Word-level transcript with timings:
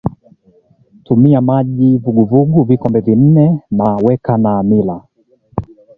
tumia 1.03 1.41
maji 1.41 1.93
ya 1.93 1.97
uvuguvugu 2.05 2.63
vikombe 2.63 2.99
vinne 2.99 3.61
na 3.71 3.95
weka 3.95 4.33
hamira 4.43 5.01